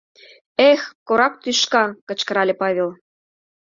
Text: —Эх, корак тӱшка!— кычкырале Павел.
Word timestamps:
—Эх, 0.69 0.81
корак 1.07 1.33
тӱшка!— 1.41 1.83
кычкырале 2.07 2.53
Павел. 2.61 2.89